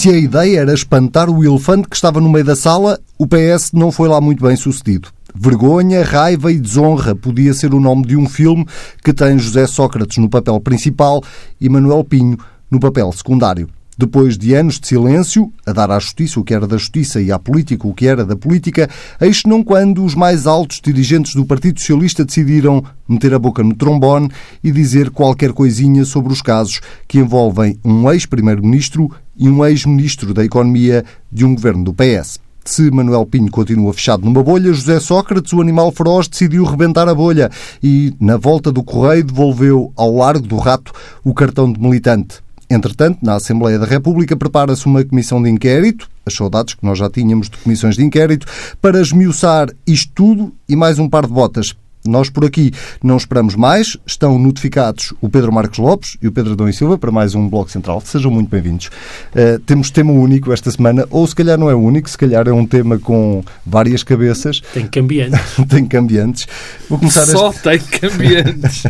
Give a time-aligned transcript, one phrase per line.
[0.00, 3.72] Se a ideia era espantar o elefante que estava no meio da sala, o PS
[3.74, 5.10] não foi lá muito bem sucedido.
[5.34, 8.66] Vergonha, raiva e desonra podia ser o nome de um filme
[9.04, 11.22] que tem José Sócrates no papel principal
[11.60, 12.38] e Manuel Pinho
[12.70, 13.68] no papel secundário.
[14.00, 17.30] Depois de anos de silêncio, a dar à justiça o que era da justiça e
[17.30, 18.88] à política o que era da política,
[19.20, 23.74] eis não quando os mais altos dirigentes do Partido Socialista decidiram meter a boca no
[23.74, 24.30] trombone
[24.64, 30.46] e dizer qualquer coisinha sobre os casos que envolvem um ex-primeiro-ministro e um ex-ministro da
[30.46, 32.40] Economia de um governo do PS.
[32.64, 37.14] Se Manuel Pinho continua fechado numa bolha, José Sócrates, o animal feroz, decidiu rebentar a
[37.14, 37.50] bolha
[37.82, 40.90] e, na volta do correio, devolveu ao largo do rato
[41.22, 42.38] o cartão de militante.
[42.70, 47.10] Entretanto, na Assembleia da República prepara-se uma comissão de inquérito, as saudades que nós já
[47.10, 48.46] tínhamos de comissões de inquérito,
[48.80, 51.74] para esmiuçar isto tudo e mais um par de botas.
[52.06, 52.72] Nós por aqui
[53.02, 53.96] não esperamos mais.
[54.06, 57.46] Estão notificados o Pedro Marcos Lopes e o Pedro Adão e Silva para mais um
[57.46, 58.00] Bloco Central.
[58.04, 58.86] Sejam muito bem-vindos.
[58.86, 62.52] Uh, temos tema único esta semana, ou se calhar não é único, se calhar é
[62.52, 64.60] um tema com várias cabeças.
[64.72, 65.40] Tem cambiantes.
[65.68, 66.46] tem cambiantes.
[66.88, 67.62] Vou começar Só este...
[67.62, 68.84] tem cambiantes.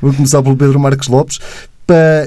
[0.00, 1.40] Vou começar pelo Pedro Marcos Lopes.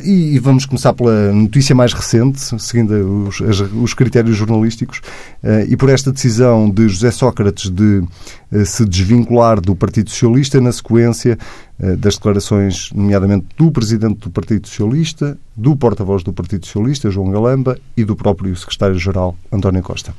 [0.03, 5.01] E vamos começar pela notícia mais recente, seguindo os, os critérios jornalísticos,
[5.41, 8.03] eh, e por esta decisão de José Sócrates de
[8.51, 11.37] eh, se desvincular do Partido Socialista na sequência
[11.79, 17.31] eh, das declarações, nomeadamente do Presidente do Partido Socialista, do porta-voz do Partido Socialista, João
[17.31, 20.13] Galamba, e do próprio Secretário-Geral, António Costa.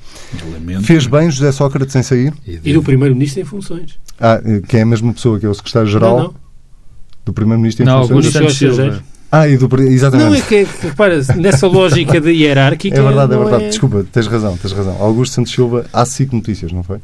[0.83, 2.35] Fez bem José Sócrates em sair?
[2.47, 3.99] E do Primeiro-Ministro em funções.
[4.19, 6.17] Ah, quem é a mesma pessoa que é o Secretário-Geral?
[6.17, 6.35] Não, não.
[7.25, 8.27] Do Primeiro-Ministro em não, funções?
[8.27, 9.16] Augusto Santos Silva.
[9.41, 10.29] Ah, e do, exatamente.
[10.29, 12.99] Não, é que, repara, nessa lógica de hierárquica.
[12.99, 13.65] É verdade, é verdade.
[13.65, 13.69] É...
[13.69, 14.97] Desculpa, tens razão, tens razão.
[15.01, 16.99] Augusto Santos Silva, há cinco notícias, não foi?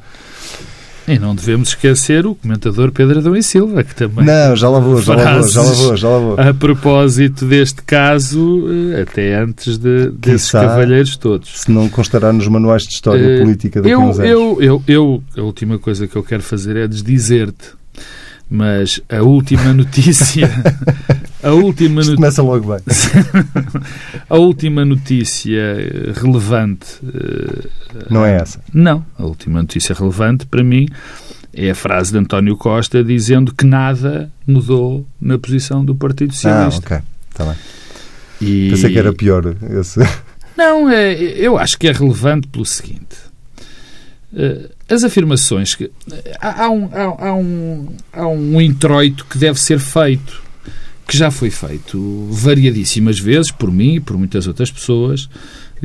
[1.06, 4.24] E não devemos esquecer o comentador Pedro Adão e Silva, que também.
[4.24, 6.40] Não, já lá vou, já lá vou, já lá vou, já lá vou.
[6.40, 11.62] A propósito deste caso, eh, até antes de, desses Quissá, cavalheiros todos.
[11.62, 14.30] Se não constará nos manuais de história uh, política daqui eu, uns anos.
[14.30, 17.82] Eu, eu, eu, a última coisa que eu quero fazer é desdizer-te
[18.52, 20.46] mas a última notícia.
[21.42, 22.80] a última Isto começa logo bem.
[24.28, 26.86] a última notícia relevante.
[28.10, 28.60] Não é essa?
[28.74, 29.06] Não.
[29.18, 30.86] A última notícia relevante, para mim,
[31.54, 36.94] é a frase de António Costa dizendo que nada mudou na posição do Partido Socialista.
[36.94, 37.06] Ah, ok.
[37.30, 37.56] Está bem.
[38.38, 38.68] E...
[38.68, 39.98] Pensei que era pior esse.
[40.54, 43.16] Não, é, eu acho que é relevante pelo seguinte.
[44.92, 45.90] As afirmações que
[46.38, 50.42] há, um, há, há, um, há um introito que deve ser feito,
[51.08, 55.30] que já foi feito variadíssimas vezes por mim e por muitas outras pessoas,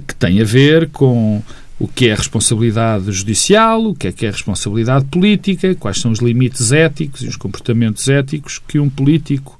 [0.05, 1.41] que tem a ver com
[1.79, 6.19] o que é responsabilidade judicial, o que é que é responsabilidade política, quais são os
[6.19, 9.57] limites éticos e os comportamentos éticos que um político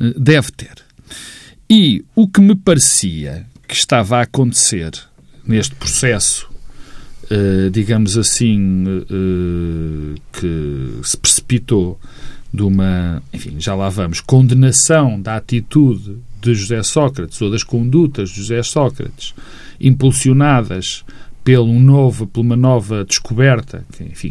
[0.00, 0.74] eh, deve ter.
[1.68, 4.92] E o que me parecia que estava a acontecer
[5.44, 6.55] neste processo
[7.72, 11.98] digamos assim, uh, que se precipitou
[12.52, 18.30] de uma, enfim, já lá vamos, condenação da atitude de José Sócrates ou das condutas
[18.30, 19.34] de José Sócrates,
[19.80, 21.04] impulsionadas
[21.44, 24.30] pelo novo, por uma nova descoberta, que, enfim,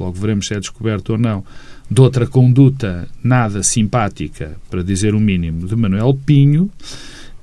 [0.00, 1.44] logo veremos se é descoberta ou não,
[1.88, 6.70] de outra conduta nada simpática, para dizer o mínimo, de Manuel Pinho,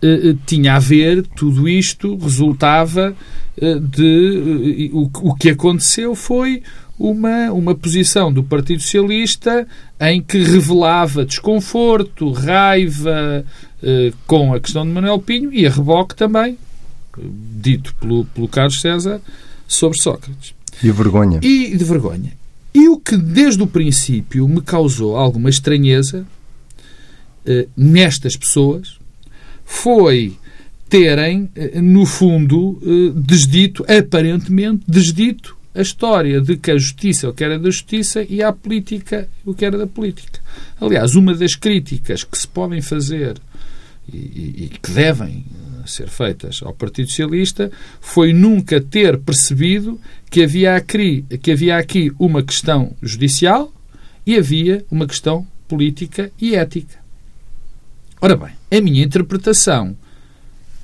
[0.01, 4.89] eh, eh, tinha a ver, tudo isto resultava eh, de.
[4.93, 6.63] o, o que aconteceu foi
[6.97, 9.67] uma, uma posição do Partido Socialista
[9.99, 13.45] em que revelava desconforto, raiva
[14.25, 16.57] com a questão de Manuel Pinho e a reboque também,
[17.17, 19.19] dito pelo, pelo Carlos César,
[19.67, 20.53] sobre Sócrates.
[20.81, 21.39] E vergonha.
[21.41, 22.31] E de vergonha.
[22.73, 26.25] E o que desde o princípio me causou alguma estranheza
[27.75, 28.97] nestas pessoas
[29.65, 30.37] foi
[30.93, 37.33] terem, eh, no fundo, eh, desdito, aparentemente desdito, a história de que a justiça o
[37.33, 40.39] que era da justiça e a política o que era da política.
[40.79, 43.41] Aliás, uma das críticas que se podem fazer
[44.07, 44.17] e,
[44.65, 49.99] e, que devem eh, ser feitas ao Partido Socialista foi nunca ter percebido
[50.29, 53.73] que havia aqui, que havia aqui uma questão judicial
[54.27, 56.99] e havia uma questão política e ética.
[58.21, 59.97] Ora bem, a minha interpretação,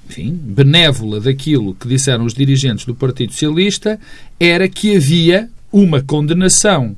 [0.09, 3.99] enfim, benévola daquilo que disseram os dirigentes do Partido Socialista
[4.39, 6.97] era que havia uma condenação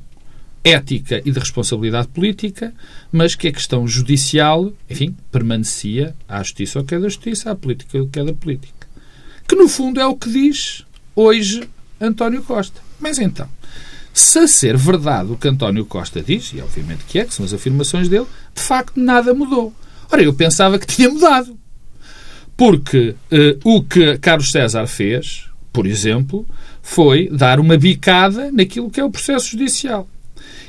[0.64, 2.72] ética e de responsabilidade política,
[3.10, 7.54] mas que a questão judicial, enfim, permanecia à justiça o que é da justiça, à
[7.54, 8.86] política o que é da política.
[9.46, 10.84] Que no fundo é o que diz
[11.14, 11.68] hoje
[12.00, 12.80] António Costa.
[12.98, 13.48] Mas então,
[14.14, 17.44] se a ser verdade o que António Costa diz, e obviamente que é, que são
[17.44, 19.74] as afirmações dele, de facto nada mudou.
[20.10, 21.58] Ora, eu pensava que tinha mudado.
[22.56, 26.46] Porque uh, o que Carlos César fez, por exemplo,
[26.82, 30.08] foi dar uma bicada naquilo que é o processo judicial.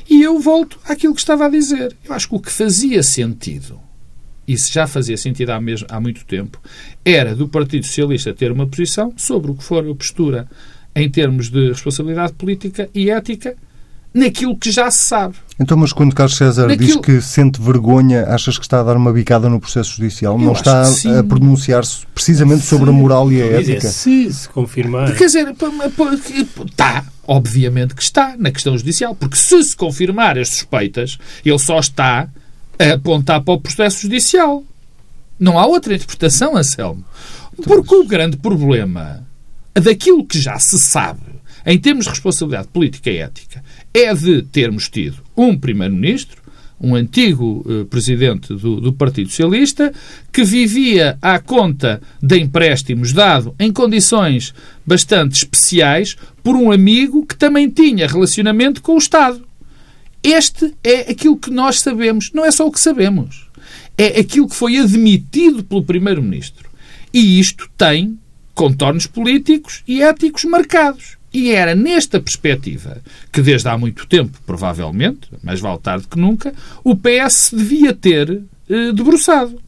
[0.08, 1.96] E eu volto àquilo que estava a dizer.
[2.04, 3.80] Eu acho que o que fazia sentido,
[4.46, 6.60] isso já fazia sentido há, mesmo, há muito tempo,
[7.04, 10.48] era do Partido Socialista ter uma posição sobre o que for a postura
[10.94, 13.56] em termos de responsabilidade política e ética
[14.14, 15.34] naquilo que já se sabe.
[15.58, 16.86] Então, mas quando Carlos César Naquilo...
[16.86, 20.34] diz que sente vergonha, achas que está a dar uma bicada no processo judicial?
[20.34, 22.68] Eu não está a pronunciar-se precisamente sim.
[22.68, 23.88] sobre a moral e a ética?
[23.88, 25.14] Se se confirmar.
[25.16, 25.54] Quer dizer,
[26.64, 31.78] está, obviamente que está na questão judicial, porque se se confirmar as suspeitas, ele só
[31.78, 32.28] está
[32.78, 34.64] a apontar para o processo judicial.
[35.38, 37.04] Não há outra interpretação, Anselmo.
[37.62, 39.24] Porque o grande problema
[39.74, 41.20] daquilo que já se sabe
[41.64, 43.62] em termos de responsabilidade política e ética
[43.92, 46.42] é de termos tido um Primeiro-Ministro,
[46.80, 49.92] um antigo eh, presidente do, do, Partido Socialista,
[50.32, 54.52] que vivia à conta de empréstimos dado em condições
[54.84, 59.46] bastante especiais por um amigo que também tinha relacionamento com o Estado.
[60.22, 63.48] Este é aquilo que nós sabemos, não é só o que sabemos,
[63.96, 66.68] é aquilo que foi admitido pelo Primeiro-Ministro.
[67.12, 68.18] E isto tem
[68.54, 71.16] contornos políticos e éticos marcados.
[71.34, 73.02] E era nesta perspectiva
[73.32, 76.54] que, desde há muito tempo, provavelmente, mais vale tarde que nunca,
[76.84, 78.40] o PS devia ter
[78.70, 79.60] eh, debruçado.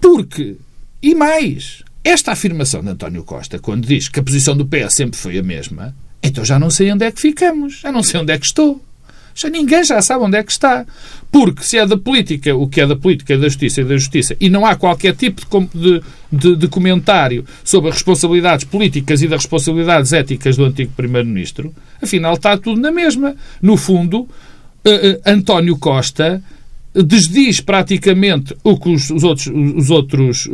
[0.00, 0.56] Porque,
[1.00, 5.16] e mais, esta afirmação de António Costa, quando diz que a posição do PS sempre
[5.16, 8.32] foi a mesma, então já não sei onde é que ficamos, já não sei onde
[8.32, 8.84] é que estou.
[9.34, 10.84] Já ninguém já sabe onde é que está.
[11.30, 13.96] Porque se é da política, o que é da política, é da justiça e da
[13.96, 15.42] justiça, e não há qualquer tipo
[15.72, 21.72] de, de, de comentário sobre as responsabilidades políticas e das responsabilidades éticas do antigo Primeiro-Ministro,
[22.02, 23.36] afinal está tudo na mesma.
[23.62, 26.42] No fundo, uh, uh, António Costa
[26.92, 30.48] desdiz praticamente o que os, os outros, os outros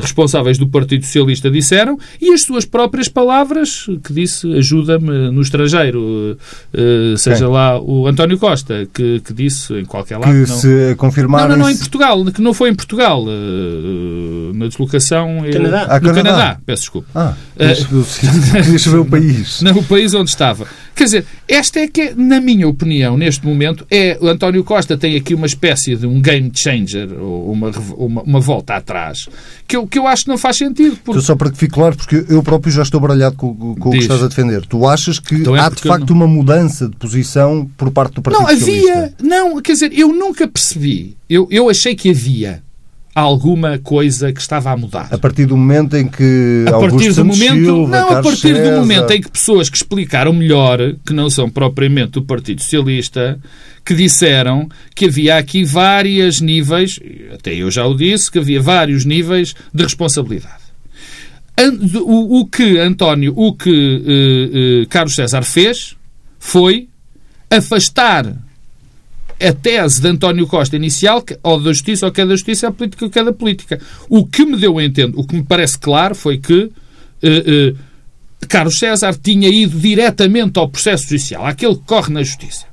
[0.00, 6.36] responsáveis do Partido Socialista disseram e as suas próprias palavras, que disse ajuda-me no estrangeiro,
[6.74, 10.32] uh, seja lá o António Costa, que, que disse em qualquer lado.
[10.32, 11.48] Que não, se confirmar.
[11.48, 13.24] Não, não, não, em Portugal, que não foi em Portugal,
[14.54, 15.80] na deslocação Canadá.
[15.82, 16.22] no Canadá.
[16.22, 16.60] Canadá.
[16.64, 17.08] Peço desculpa.
[17.14, 17.34] Ah,
[18.68, 19.62] deixa ver o país.
[19.62, 20.66] Não, o país onde estava.
[20.94, 25.16] Quer dizer, esta é que, na minha opinião, neste momento, é o António Costa tem
[25.16, 29.28] aqui uma espécie de um game changer, ou uma, uma, uma volta atrás,
[29.68, 30.98] que eu, que eu acho que não faz sentido.
[31.04, 31.20] Porque...
[31.20, 33.98] Só para que fique claro, porque eu próprio já estou baralhado com, com o que
[33.98, 34.64] estás a defender.
[34.64, 36.16] Tu achas que então é há, de facto, não...
[36.16, 39.14] uma mudança de posição por parte do Partido Não, havia.
[39.22, 41.18] Não, quer dizer, eu nunca percebi.
[41.28, 42.62] Eu, eu achei que havia
[43.14, 45.08] alguma coisa que estava a mudar.
[45.10, 48.70] A partir do momento em que a partir do momento Silva, não a partir César...
[48.70, 53.38] do momento em que pessoas que explicaram melhor que não são propriamente do Partido Socialista
[53.88, 57.00] que disseram que havia aqui vários níveis
[57.32, 60.68] até eu já o disse que havia vários níveis de responsabilidade
[62.04, 65.96] o, que António o que uh, uh, Carlos César fez
[66.38, 66.86] foi
[67.50, 68.26] afastar
[69.40, 72.68] a tese de António Costa inicial, ou da justiça, ou que é da justiça, é
[72.68, 73.80] a política, ou que é da política.
[74.08, 77.78] O que me deu a entender, o que me parece claro foi que uh,
[78.48, 82.67] Carlos César tinha ido diretamente ao processo judicial, àquele que corre na justiça.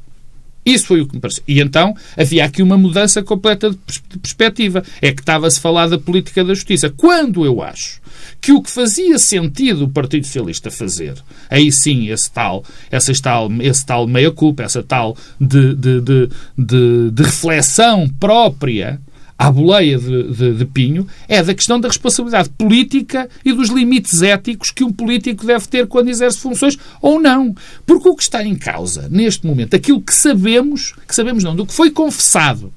[0.66, 1.44] Isso foi o que me pareceu.
[1.48, 4.84] E então havia aqui uma mudança completa de perspectiva.
[5.02, 6.90] É que estava-se a falar da política da justiça.
[6.90, 8.02] Quando eu acho
[8.42, 11.16] que o que fazia sentido o Partido Socialista fazer,
[11.50, 13.50] aí sim, esse tal, essa tal,
[13.86, 19.00] tal meia-culpa, essa tal de, de, de, de, de reflexão própria
[19.38, 24.22] à boleia de, de, de, Pinho é da questão da responsabilidade política e dos limites
[24.22, 27.54] éticos que um político deve ter quando exerce funções ou não.
[27.86, 31.66] Porque o que está em causa, neste momento, aquilo que sabemos, que sabemos não, do
[31.66, 32.74] que foi confessado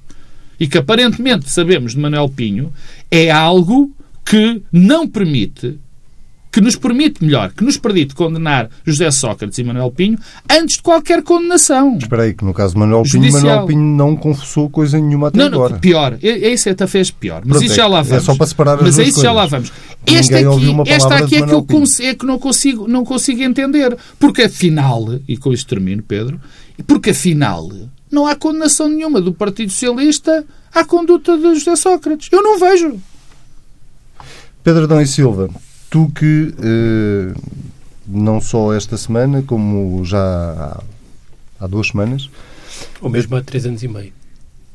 [0.58, 2.72] e que aparentemente sabemos de Manuel Pinho,
[3.10, 3.92] é algo
[4.24, 5.78] que não permite
[6.50, 10.18] que nos permite, melhor, que nos permite condenar José Sócrates e Manuel Pinho
[10.50, 11.98] antes de qualquer condenação.
[11.98, 15.38] Espera aí, que no caso de Manuel Pinho, Manuel Pinho não confessou coisa nenhuma até
[15.38, 15.74] não, agora.
[15.74, 16.18] Não, pior.
[16.22, 17.42] Esse até fez pior.
[17.44, 18.22] Mas Pronto, isso já lá vamos.
[18.22, 19.72] É só para separar as Mas é isso já lá vamos.
[20.06, 21.66] Este aqui, esta aqui é que eu
[22.00, 23.96] é que não consigo, não consigo entender.
[24.18, 26.40] Porque afinal, e com isto termino, Pedro,
[26.86, 27.68] porque afinal
[28.10, 32.28] não há condenação nenhuma do Partido Socialista à conduta de José Sócrates.
[32.32, 32.98] Eu não vejo.
[34.62, 35.48] Pedro Adão e Silva,
[35.90, 37.35] tu que eh,
[38.07, 40.83] não só esta semana, como já há,
[41.61, 42.30] há, duas semanas.
[43.00, 44.12] Ou mesmo há três anos e meio.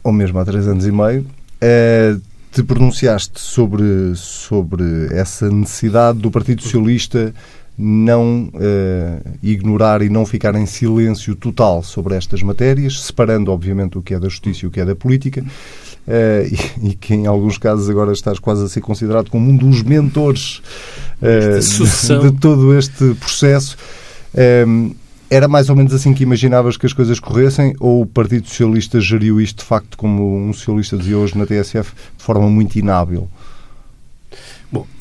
[0.03, 1.25] Ou mesmo há três anos e meio.
[1.61, 2.17] Eh,
[2.51, 7.33] te pronunciaste sobre, sobre essa necessidade do Partido Socialista
[7.75, 14.01] não eh, ignorar e não ficar em silêncio total sobre estas matérias, separando, obviamente, o
[14.01, 15.43] que é da justiça e o que é da política.
[16.07, 19.55] Uh, e, e, que em alguns casos agora estás quase a ser considerado como um
[19.55, 20.61] dos mentores
[21.21, 23.77] uh, de, de, todo este processo.
[25.29, 28.99] Era mais ou menos assim que imaginavas que as coisas corressem ou o Partido Socialista
[28.99, 33.27] geriu isto de facto, como um socialista dizia hoje na TSF, de forma muito inábil?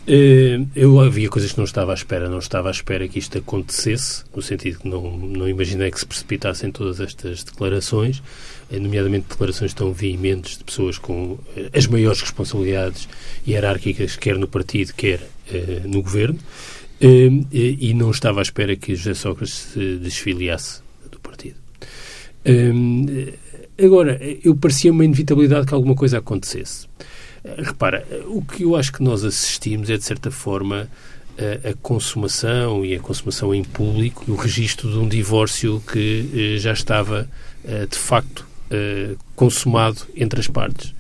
[0.07, 2.29] Eh, eu havia coisas que não estava à espera.
[2.29, 6.07] Não estava à espera que isto acontecesse, no sentido que não, não imaginei que se
[6.07, 8.23] precipitassem todas estas declarações,
[8.71, 13.09] eh, nomeadamente declarações tão veementes de pessoas com eh, as maiores responsabilidades
[13.47, 15.21] hierárquicas, quer no partido, quer
[15.85, 16.39] no governo.
[17.01, 20.81] E não estava à espera que José Sócrates se desfiliasse
[21.11, 21.57] do partido.
[23.77, 26.87] Agora, eu parecia uma inevitabilidade que alguma coisa acontecesse.
[27.45, 30.89] Repara, o que eu acho que nós assistimos é, de certa forma,
[31.39, 36.59] a, a consumação e a consumação em público, o registro de um divórcio que eh,
[36.59, 37.29] já estava,
[37.65, 40.95] eh, de facto, eh, consumado entre as partes.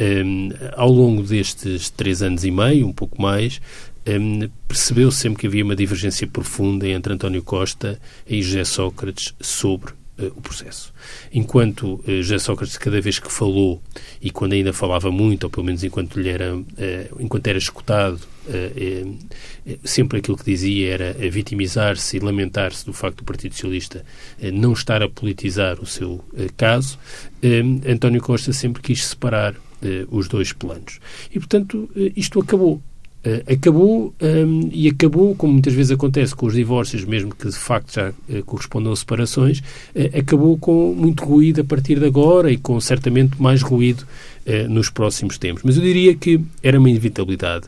[0.00, 3.60] Um, ao longo destes três anos e meio, um pouco mais,
[4.06, 9.32] um, percebeu -se sempre que havia uma divergência profunda entre António Costa e José Sócrates
[9.40, 10.92] sobre uh, o processo.
[11.32, 13.82] Enquanto uh, Sócrates, cada vez que falou,
[14.20, 16.64] e quando ainda falava muito, ou pelo menos enquanto, lhe era, uh,
[17.18, 18.20] enquanto era escutado,
[19.82, 24.04] sempre aquilo que dizia era vitimizar-se e lamentar-se do facto do Partido Socialista
[24.52, 26.22] não estar a politizar o seu
[26.54, 26.98] caso,
[27.90, 29.54] António Costa sempre quis separar
[30.10, 31.00] os dois planos.
[31.30, 32.82] E, portanto, isto acabou.
[33.24, 37.48] Uh, acabou um, ehm, e acabou, como muitas vezes acontece com os divórcios, mesmo que
[37.48, 42.04] de facto já uh, correspondam a separações, uh, acabou com muito ruído a partir de
[42.04, 44.06] agora e com certamente mais ruído
[44.68, 45.62] nos próximos tempos.
[45.64, 47.64] Mas eu diria que era uma inevitabilidade.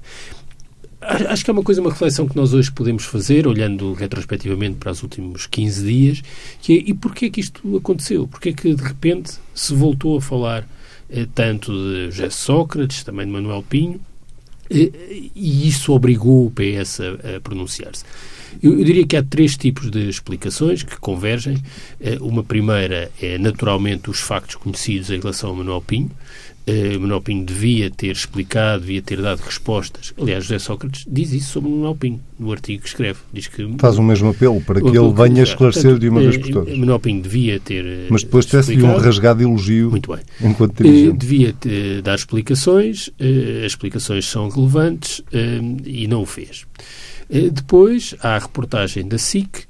[1.00, 4.92] Acho que é uma coisa, uma reflexão que nós hoje podemos fazer, olhando retrospectivamente para
[4.92, 6.22] os últimos 15 dias,
[6.60, 8.28] que é e porquê que isto aconteceu?
[8.28, 10.68] Porquê que de repente se voltou a falar
[11.34, 13.98] tanto de José Sócrates, também de Manuel Pinho,
[14.70, 18.04] e isso obrigou o PS a, a pronunciar-se.
[18.62, 21.62] Eu, eu, diria que há três tipos de explicações que convergem.
[22.00, 26.10] Eh, uma primeira é, naturalmente, os factos conhecidos em relação a Manuel Pinho.
[26.68, 30.12] Uh, Manuel Pinho devia ter explicado, devia ter dado respostas.
[30.20, 33.20] Aliás, José Sócrates diz isso sobre Manuel Pinho, no artigo que escreve.
[33.32, 36.36] Diz que, Faz o mesmo apelo para que ele venha esclarecer Portanto, de uma vez
[36.36, 36.76] por todas.
[36.76, 38.06] Manuel Pinho devia ter.
[38.10, 40.24] Mas depois tivesse um rasgado elogio Muito bem.
[40.42, 41.08] enquanto dirigente.
[41.08, 43.10] Uh, devia ter, dar explicações,
[43.64, 45.22] as explicações são relevantes
[45.84, 46.66] e não o fez.
[47.52, 49.66] depois há a reportagem da SIC eh,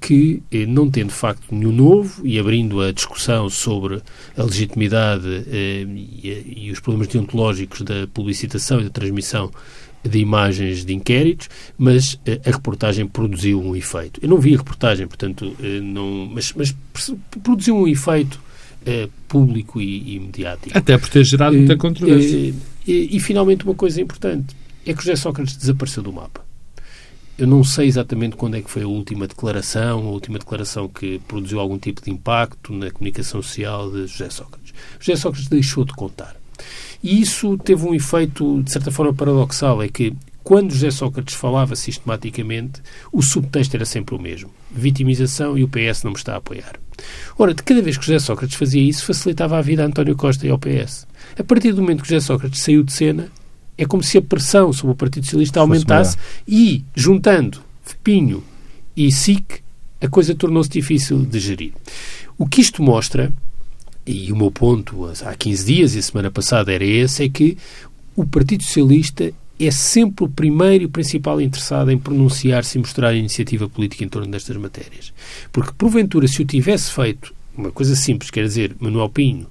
[0.00, 4.02] que, eh, não tendo facto nenhum novo e abrindo a discussão sobre
[4.36, 5.86] a legitimidade eh,
[6.56, 9.50] e, os problemas deontológicos da publicitação e da transmissão
[10.02, 14.18] de imagens de inquéritos, mas a reportagem produziu um efeito.
[14.22, 16.74] Eu não vi a reportagem, portanto, não, mas, mas
[17.42, 18.40] produziu um efeito
[19.28, 20.76] público e, e mediático.
[20.76, 22.54] Até por ter gerado muita controvérsia.
[22.86, 26.49] E, e, finalmente, uma coisa importante é que José Sócrates desapareceu do mapa.
[27.40, 31.18] Eu não sei exatamente quando é que foi a última declaração, a última declaração que
[31.20, 34.74] produziu algum tipo de impacto na comunicação social de José Sócrates.
[34.98, 36.36] José Sócrates deixou de contar.
[37.02, 41.74] E isso teve um efeito, de certa forma, paradoxal, é que quando José Sócrates falava
[41.74, 44.50] sistematicamente, o subtexto era sempre o mesmo.
[44.70, 46.78] Vitimização e o PS não me está a apoiar.
[47.38, 50.46] Ora, de cada vez que José Sócrates fazia isso, facilitava a vida a António Costa
[50.46, 51.06] e ao PS.
[51.38, 53.32] A partir do momento que José Sócrates saiu de cena,
[53.80, 56.14] é como se a pressão sobre o Partido Socialista aumentasse
[56.46, 57.62] e, juntando
[58.04, 58.44] Pinho
[58.94, 59.62] e SIC,
[60.02, 61.72] a coisa tornou-se difícil de gerir.
[62.36, 63.32] O que isto mostra,
[64.06, 67.56] e o meu ponto há 15 dias e a semana passada era esse, é que
[68.14, 73.14] o Partido Socialista é sempre o primeiro e o principal interessado em pronunciar-se e mostrar
[73.14, 75.10] iniciativa política em torno destas matérias.
[75.50, 79.46] Porque, porventura, se o tivesse feito uma coisa simples, quer dizer, Manuel Pinho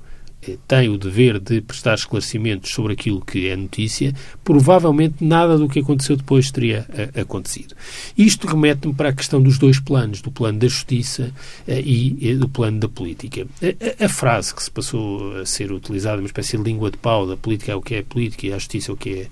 [0.68, 5.80] tem o dever de prestar esclarecimentos sobre aquilo que é notícia, provavelmente nada do que
[5.80, 7.76] aconteceu depois teria uh, acontecido.
[8.18, 11.34] Isto remete-me para a questão dos dois planos, do plano da justiça
[11.68, 13.46] uh, e uh, do plano da política.
[13.62, 17.28] A, a, frase que se passou a ser utilizada, uma espécie de língua de pau,
[17.28, 19.28] da política é o que é política e a justiça é o que é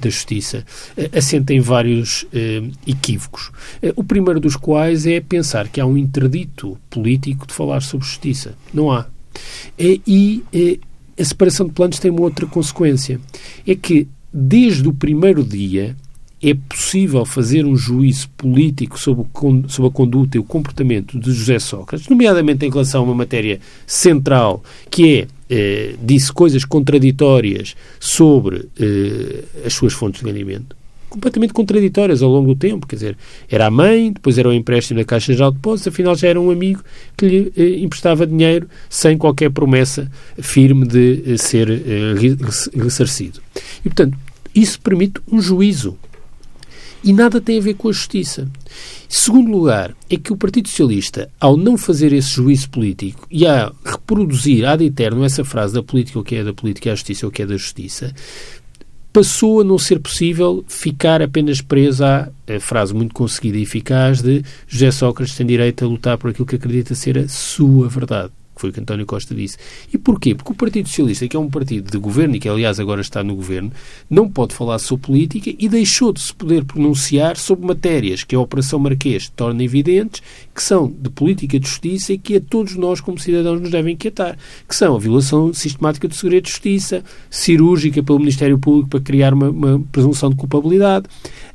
[0.00, 0.64] da justiça,
[1.12, 2.24] assenta em vários
[2.86, 3.50] equívocos.
[3.96, 8.54] o primeiro dos quais é pensar que há um interdito político de falar sobre justiça.
[8.72, 9.06] Não há.
[9.78, 10.42] E
[11.18, 13.20] a separação de planos tem uma outra consequência.
[13.66, 15.96] É que, desde o primeiro dia,
[16.40, 19.26] é possível fazer um juízo político sobre,
[19.68, 23.58] sobre, a conduta e o comportamento de José Sócrates, nomeadamente em relação a uma matéria
[23.86, 30.77] central, que é, eh, disse coisas contraditórias sobre eh, as suas fontes de ganhamento.
[31.08, 32.86] Completamente contraditórias ao longo do tempo.
[32.86, 36.14] Quer dizer, era a mãe, depois era o empréstimo da Caixa Geral de Depósitos, afinal
[36.14, 36.82] já era um amigo
[37.16, 42.14] que lhe eh, emprestava dinheiro sem qualquer promessa firme de eh, ser eh,
[42.76, 43.40] ressarcido.
[43.84, 44.16] E, portanto,
[44.54, 45.96] isso permite um juízo.
[47.02, 48.48] E nada tem a ver com a justiça.
[49.08, 53.72] Segundo lugar, é que o Partido Socialista, ao não fazer esse juízo político e a
[53.84, 57.30] reproduzir ad eterno essa frase da política o que é da política, a justiça o
[57.30, 58.14] que é da justiça,
[59.12, 62.28] passou a não ser possível ficar apenas preso à
[62.60, 66.56] frase muito conseguida e eficaz de José Sócrates tem direito a lutar por aquilo que
[66.56, 69.56] acredita ser a sua verdade que foi o que António Costa disse.
[69.92, 70.34] E porquê?
[70.34, 73.22] Porque o Partido Socialista, que é um partido de governo e que, aliás, agora está
[73.22, 73.70] no governo,
[74.10, 78.40] não pode falar sobre política e deixou de se poder pronunciar sobre matérias que a
[78.40, 80.20] Operação Marquês torna evidentes,
[80.54, 83.94] que são de política de justiça e que a todos nós, como cidadãos, nos devem
[83.94, 84.36] inquietar,
[84.68, 89.32] que são a violação sistemática do segredo de justiça, cirúrgica pelo Ministério Público para criar
[89.32, 91.06] uma, uma presunção de culpabilidade,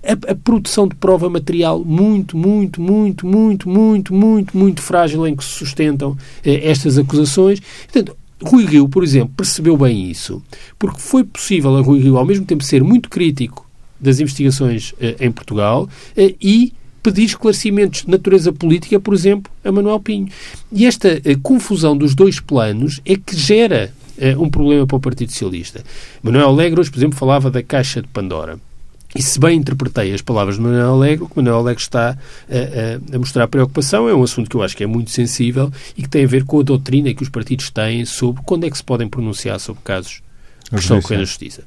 [0.03, 5.36] a, a, produção de prova material muito, muito, muito, muito, muito, muito, muito frágil em
[5.36, 7.60] que se sustentam eh, estas acusações.
[7.91, 10.41] Portanto, Rui Rio, por exemplo, percebeu bem isso,
[10.77, 13.65] porque foi possível a Rui Rio, ao mesmo tempo, ser muito crítico
[14.00, 19.72] das investigações eh, em Portugal eh, e pedir esclarecimentos de natureza política, por exemplo, a
[19.72, 20.29] Manuel Pinho.
[20.72, 25.00] E esta eh, confusão dos dois planos é que gera eh, um problema para o
[25.00, 25.83] Partido Socialista.
[26.24, 28.57] Manuel Alegre, por exemplo, falava da caixa de Pandora.
[29.15, 32.13] E se bem interpretei as palavras de Manuel Alegre, o que Manuel Alegre está a,
[32.13, 36.01] a, a, mostrar preocupação é um assunto que eu acho que é muito sensível e
[36.01, 38.77] que tem a ver com a doutrina que os partidos têm sobre quando é que
[38.77, 40.22] se podem pronunciar sobre casos
[40.70, 41.63] que estão ocorrendo na Justiça.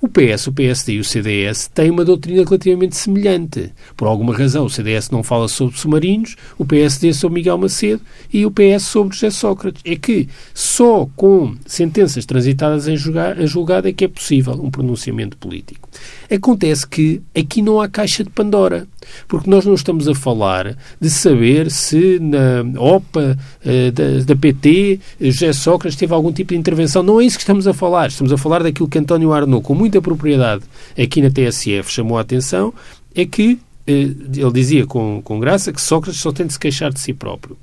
[0.00, 3.72] O PS, o PSD e o CDS têm uma doutrina relativamente semelhante.
[3.96, 8.00] Por alguma razão, o CDS não fala sobre submarinos, o PSD sobre Miguel Macedo
[8.32, 9.82] e o PS sobre José Sócrates.
[9.84, 15.87] É que só com sentenças transitadas em julgado é que é possível um pronunciamento político.
[16.30, 18.86] Acontece que aqui não há caixa de Pandora,
[19.26, 25.00] porque nós não estamos a falar de saber se na OPA eh, da, da, PT
[25.20, 27.02] José Sócrates teve algum tipo de intervenção.
[27.02, 28.08] Não é isso que estamos a falar.
[28.08, 30.64] Estamos a falar daquilo que António Arnaud, com muita propriedade
[30.98, 32.74] aqui na TSF, chamou a atenção,
[33.14, 36.92] é que eh, ele dizia com, com graça que Sócrates só tem de se queixar
[36.92, 37.56] de si próprio.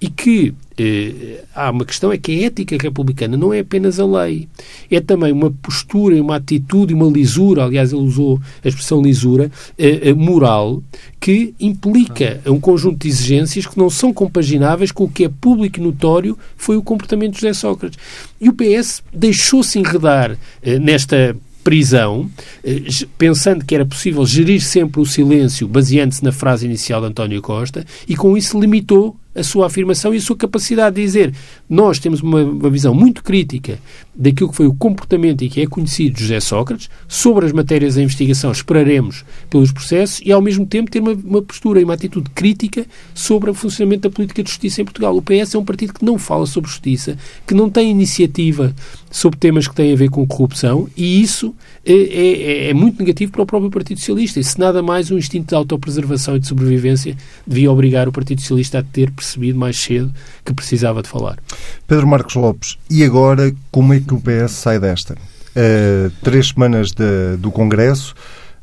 [0.00, 4.06] E que eh, há uma questão, é que a ética republicana não é apenas a
[4.06, 4.48] lei,
[4.90, 10.10] é também uma postura, uma atitude, uma lisura, aliás, ele usou a expressão lisura, eh,
[10.10, 10.82] eh moral,
[11.18, 15.80] que implica um conjunto de exigências que não são compagináveis com o que é público
[15.80, 17.98] e notório foi o comportamento de José Sócrates.
[18.40, 22.30] E o PS deixou-se enredar eh, nesta prisão,
[22.64, 22.82] eh,
[23.16, 27.84] pensando que era possível gerir sempre o silêncio, baseando-se na frase inicial de António Costa,
[28.08, 31.34] e com isso limitou a sua afirmação e a sua capacidade de dizer
[31.68, 33.78] nós temos uma, uma, visão muito crítica
[34.14, 37.94] daquilo que foi o comportamento e que é conhecido de José Sócrates, sobre as matérias
[37.94, 41.94] da investigação esperaremos pelos processos e ao mesmo tempo ter uma, uma postura e uma
[41.94, 45.16] atitude crítica sobre o funcionamento da política de justiça em Portugal.
[45.16, 48.74] O PS é um partido que não fala sobre justiça, que não tem iniciativa
[49.10, 53.32] sobre temas que têm a ver com corrupção e isso é, é, é muito negativo
[53.32, 56.46] para o próprio Partido Socialista e se nada mais um instinto de autopreservação e de
[56.46, 60.12] sobrevivência devia obrigar o Partido Socialista a ter percebido mais cedo
[60.44, 61.38] que precisava de falar.
[61.86, 65.14] Pedro Marcos Lopes, e agora como é que o PS sai desta?
[65.14, 68.14] Uh, três semanas de, do Congresso,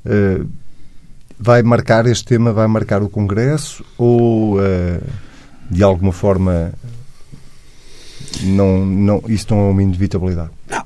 [0.05, 0.49] uh,
[1.39, 5.01] vai marcar este tema, vai marcar o Congresso ou uh,
[5.69, 6.73] de alguma forma
[8.43, 10.49] não, não, isso não é uma inevitabilidade?
[10.69, 10.83] Não,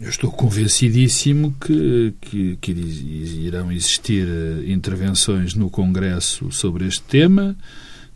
[0.00, 4.26] eu estou convencidíssimo que, que, que irão existir
[4.66, 7.56] intervenções no Congresso sobre este tema.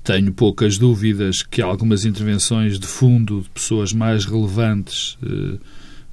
[0.03, 5.59] Tenho poucas dúvidas que algumas intervenções de fundo de pessoas mais relevantes eh,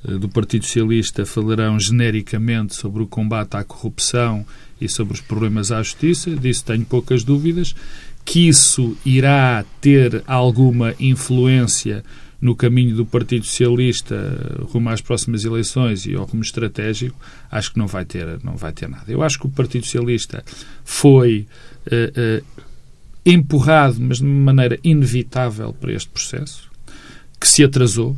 [0.07, 4.45] eh, do Partido Socialista falarão genericamente sobre o combate à corrupção
[4.79, 6.35] e sobre os problemas à justiça.
[6.35, 7.73] Disso tenho poucas dúvidas.
[8.25, 12.03] Que isso irá ter alguma influência
[12.41, 14.15] no caminho do Partido Socialista
[14.69, 17.17] rumo às próximas eleições e ao rumo estratégico,
[17.49, 19.05] acho que não vai ter, não vai ter nada.
[19.07, 20.43] Eu acho que o Partido Socialista
[20.83, 21.47] foi
[21.87, 22.66] uh, uh,
[23.31, 26.71] empurrado, mas de maneira inevitável para este processo,
[27.39, 28.17] que se atrasou,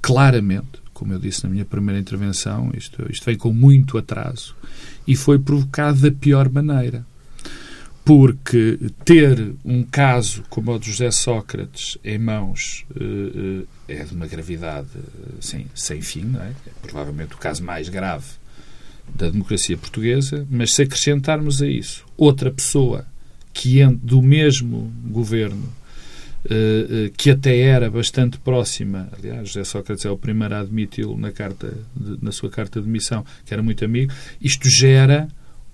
[0.00, 4.56] claramente, como eu disse na minha primeira intervenção, isto, isto veio com muito atraso,
[5.06, 7.04] e foi provocado da pior maneira.
[8.02, 14.26] Porque ter um caso como o de José Sócrates em mãos uh, é de uma
[14.26, 14.88] gravidade
[15.38, 16.52] assim, sem fim, é?
[16.66, 18.26] é provavelmente o caso mais grave
[19.12, 23.04] da democracia portuguesa, mas se acrescentarmos a isso outra pessoa
[23.56, 25.64] que do mesmo governo,
[26.44, 31.16] uh, uh, que até era bastante próxima, aliás, José Sócrates é o primeiro a admiti-lo
[31.16, 31.72] na, carta
[32.20, 35.26] na sua carta de missão, que era muito amigo, isto gera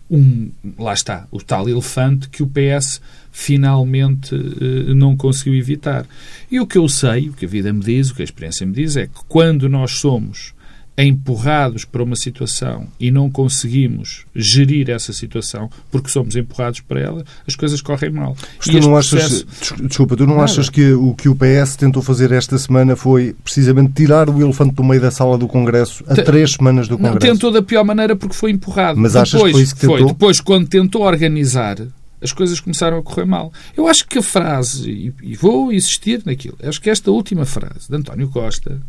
[0.08, 3.00] um, lá está, o tal elefante que o PS
[3.32, 6.06] finalmente eh, não conseguiu evitar.
[6.50, 8.66] E o que eu sei, o que a vida me diz, o que a experiência
[8.66, 10.52] me diz, é que quando nós somos
[10.96, 17.24] empurrados para uma situação e não conseguimos gerir essa situação porque somos empurrados para ela,
[17.46, 18.36] as coisas correm mal.
[18.58, 19.86] Mas tu não achas, processo...
[19.86, 20.44] desculpa, tu não Nada.
[20.44, 24.74] achas que o que o PS tentou fazer esta semana foi precisamente tirar o elefante
[24.74, 27.26] do meio da sala do Congresso a T três semanas do Congresso?
[27.26, 29.00] Não tentou da pior maneira porque foi empurrado.
[29.00, 29.98] Mas depois, achas que foi isso que tentou?
[29.98, 30.06] Foi.
[30.08, 31.78] Depois, quando tentou organizar
[32.22, 33.52] as coisas começaram a correr mal.
[33.76, 37.96] Eu acho que a frase, e vou insistir naquilo, acho que esta última frase de
[37.96, 38.80] António Costa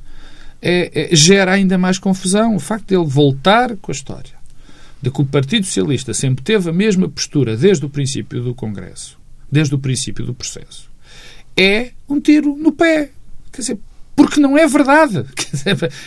[0.64, 2.56] é, é, gera ainda mais confusão.
[2.56, 4.42] O facto de ele voltar com a história
[5.02, 9.20] de que o Partido Socialista sempre teve a mesma postura desde o princípio do Congresso,
[9.52, 10.90] desde o princípio do processo,
[11.58, 13.12] é um tiro no pé.
[13.52, 13.80] Quer dizer,
[14.16, 15.24] porque não é verdade.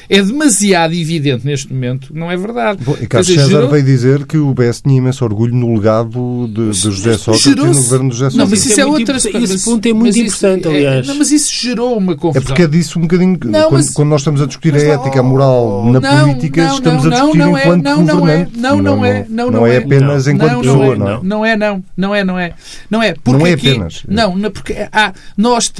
[0.09, 2.83] É demasiado evidente neste momento não é verdade.
[2.85, 3.71] Bom, e Carlos César gerou...
[3.71, 7.55] veio dizer que o PS tinha imenso orgulho no legado de, de José Sócrates e
[7.55, 8.37] no governo de José Sócrates.
[8.37, 9.16] Não, mas isso é, é outra...
[9.16, 11.05] Esse ponto é muito importante, aliás.
[11.05, 12.42] É, não, mas isso gerou uma confusão.
[12.42, 13.38] É porque é disso um bocadinho...
[13.45, 16.75] Não, quando, quando, nós estamos a discutir a ética, a moral na não, política, não,
[16.77, 18.59] estamos a discutir não, enquanto não, governante.
[18.59, 19.27] Não, não é.
[19.29, 21.21] Não, não é apenas enquanto pessoa, não é?
[21.23, 21.85] Não é, não.
[21.97, 22.55] Não é, não é.
[22.90, 23.14] Não é.
[23.27, 24.03] Não é apenas.
[24.09, 24.75] Não, porque
[25.37, 25.73] nós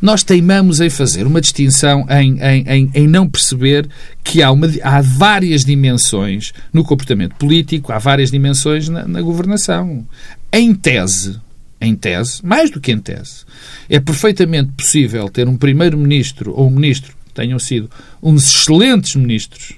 [0.00, 3.88] nós teimamos em fazer uma distinção, em, em, em, em não perceber
[4.22, 10.06] que há, uma, há várias dimensões no comportamento político, há várias dimensões na, na governação.
[10.52, 11.40] Em tese,
[11.80, 13.44] em tese, mais do que em tese,
[13.88, 17.90] é perfeitamente possível ter um primeiro-ministro ou um ministro, tenham sido
[18.22, 19.74] uns excelentes ministros,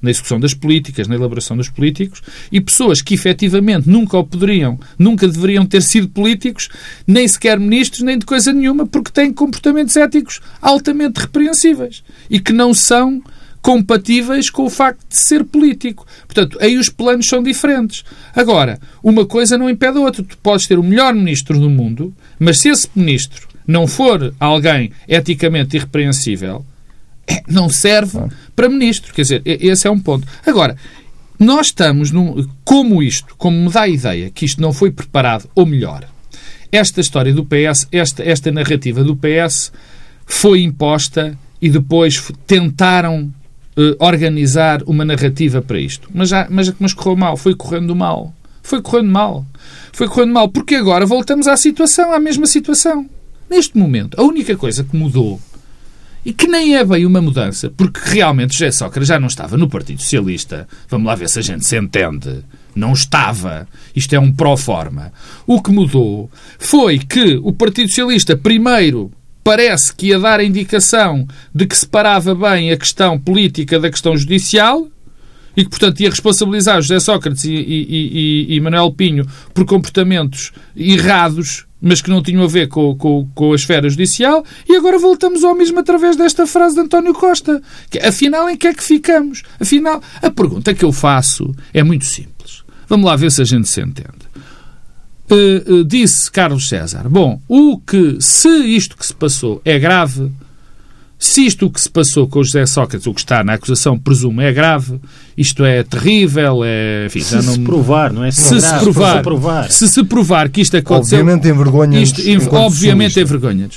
[0.00, 4.78] na execução das políticas, na elaboração dos políticos, e pessoas que efetivamente nunca o poderiam,
[4.98, 6.68] nunca deveriam ter sido políticos,
[7.06, 12.52] nem sequer ministros, nem de coisa nenhuma, porque têm comportamentos éticos altamente repreensíveis e que
[12.52, 13.22] não são
[13.60, 16.06] compatíveis com o facto de ser político.
[16.26, 18.04] Portanto, aí os planos são diferentes.
[18.34, 20.22] Agora, uma coisa não impede a outra.
[20.22, 24.92] Tu podes ter o melhor ministro do mundo, mas se esse ministro não for alguém
[25.06, 26.64] eticamente irrepreensível,
[27.46, 28.18] não serve
[28.58, 29.14] para ministro.
[29.14, 30.26] Quer dizer, esse é um ponto.
[30.44, 30.76] Agora,
[31.38, 32.44] nós estamos num.
[32.64, 36.04] Como isto, como me dá a ideia que isto não foi preparado, ou melhor,
[36.72, 39.70] esta história do PS, esta, esta narrativa do PS
[40.26, 43.32] foi imposta e depois tentaram
[43.76, 46.10] uh, organizar uma narrativa para isto.
[46.12, 48.34] Mas, já, mas, mas correu mal, foi correndo mal.
[48.60, 49.46] Foi correndo mal.
[49.92, 53.08] Foi correndo mal, porque agora voltamos à situação, à mesma situação.
[53.48, 55.40] Neste momento, a única coisa que mudou
[56.28, 59.66] e que nem é bem uma mudança, porque realmente José Sócrates já não estava no
[59.66, 60.68] Partido Socialista.
[60.86, 62.44] Vamos lá ver se a gente se entende.
[62.74, 63.66] Não estava.
[63.96, 65.10] Isto é um pró-forma.
[65.46, 69.10] O que mudou foi que o Partido Socialista, primeiro,
[69.42, 74.14] parece que ia dar a indicação de que separava bem a questão política da questão
[74.14, 74.86] judicial
[75.56, 80.52] e que, portanto, ia responsabilizar José Sócrates e, e, e, e Manuel Pinho por comportamentos
[80.76, 84.98] errados mas que não tinham a ver com, com, com, a esfera judicial, e agora
[84.98, 87.62] voltamos ao mesmo através desta frase de António Costa.
[87.90, 89.42] Que, afinal, em que é que ficamos?
[89.60, 92.62] Afinal, a pergunta que eu faço é muito simples.
[92.88, 94.28] Vamos lá ver se a gente se entende.
[95.30, 100.32] Uh, uh, disse Carlos César, bom, o que, se isto que se passou é grave,
[101.18, 103.98] se isto o que se passou com o José Sócrates, o que está na acusação,
[103.98, 105.00] presumo, é grave,
[105.36, 107.42] isto é terrível, é, enfim, se não...
[107.42, 108.30] se provar, não é?
[108.30, 112.22] Se, se, se provar, se provar, se se provar que isto aconteceu, obviamente envergonha, isto,
[112.52, 113.68] obviamente envergonha.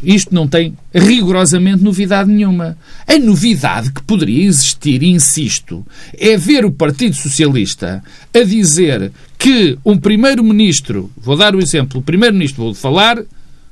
[0.00, 2.78] Isto não tem rigorosamente novidade nenhuma.
[3.04, 5.84] A novidade que poderia existir, insisto,
[6.16, 8.00] é ver o Partido Socialista
[8.32, 13.18] a dizer que um primeiro-ministro, vou dar o exemplo, o primeiro-ministro, vou falar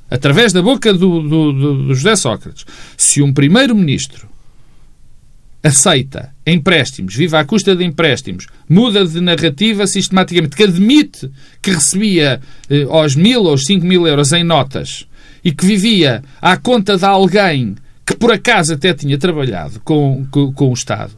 [0.09, 1.53] através da boca do, do,
[1.87, 2.65] do José Sócrates,
[2.97, 4.27] se um primeiro-ministro
[5.63, 12.39] aceita empréstimos, vive à custa de empréstimos, muda de narrativa sistematicamente, que admite que recebia
[12.69, 15.07] eh, aos mil ou cinco mil euros em notas
[15.43, 20.53] e que vivia à conta de alguém que por acaso até tinha trabalhado com, com,
[20.53, 21.13] com o Estado,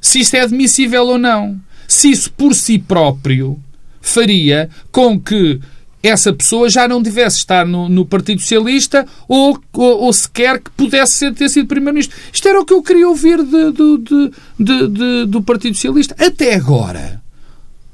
[0.00, 1.58] se isso é admissível ou não.
[1.86, 3.58] Se isso por si próprio
[4.00, 5.58] faria com que
[6.02, 10.70] essa pessoa já não devesse estar no, no Partido Socialista ou, ou, ou, sequer que
[10.70, 12.16] pudesse ter sido Primeiro-Ministro.
[12.32, 16.14] Isto era o que eu queria ouvir de, de, de, do Partido Socialista.
[16.18, 17.20] Até agora,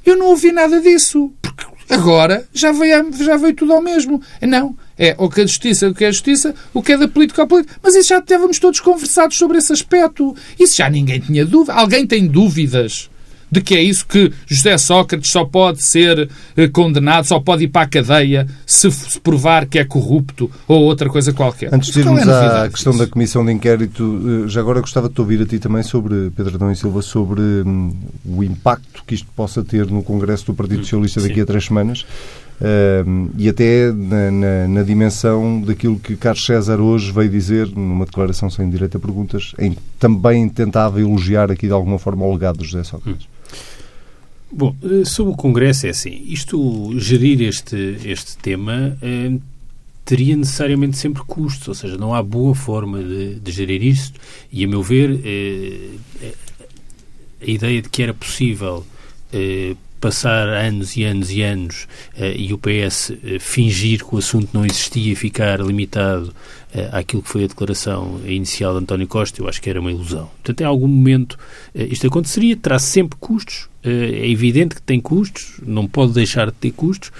[0.04, 1.32] eu não ouvi nada disso.
[1.40, 4.20] Porque agora já veio, já veio tudo ao mesmo.
[4.42, 4.76] Não.
[4.96, 7.46] É o que é justiça, o que é justiça, o que é da política a
[7.46, 7.80] política.
[7.82, 10.36] Mas isso já estávamos todos conversados sobre esse aspecto.
[10.58, 11.74] Isso já ninguém tinha dúvida.
[11.74, 13.10] Alguém tem dúvidas
[13.54, 17.68] de que é isso que José Sócrates só pode ser eh, condenado, só pode ir
[17.68, 18.90] para a cadeia se,
[19.20, 21.72] provar que é corrupto ou outra coisa qualquer.
[21.72, 23.04] Antes de irmos é à questão disso?
[23.04, 26.32] da comissão de inquérito, eh, já agora gostava de te ouvir a ti também sobre,
[26.36, 27.94] Pedro Adão e Silva, sobre hum,
[28.26, 31.42] o impacto que isto possa ter no Congresso do Partido Socialista daqui Sim.
[31.42, 32.04] a três semanas.
[32.60, 38.04] Uh, e até na, na, na, dimensão daquilo que Carlos César hoje veio dizer numa
[38.04, 42.58] declaração sem direito a perguntas, em também tentava elogiar aqui de alguma forma o legado
[42.58, 43.26] de José Sócrates.
[43.26, 43.34] Hum.
[44.52, 49.32] Bom, eh, sobre o Congresso é assim, isto, gerir este, este tema eh,
[50.04, 54.20] teria necessariamente sempre custos, ou seja, não há boa forma de, de gerir isto
[54.52, 55.90] e, a meu ver, eh,
[56.22, 56.34] eh
[57.46, 58.84] a ideia de que era possível
[59.32, 61.88] eh, passar anos e anos e anos
[62.18, 66.88] uh, e o PS eh, fingir que o assunto não existia e ficar limitado uh,
[66.92, 70.30] àquilo que foi a declaração inicial de António Costa, eu acho que era uma ilusão.
[70.42, 71.38] Portanto, em algum momento
[71.74, 76.72] isto aconteceria, terá sempre custos, é evidente que tem custos, não pode deixar de ter
[76.72, 77.10] custos.